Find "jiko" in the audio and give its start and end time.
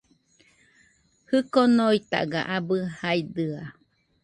1.29-1.61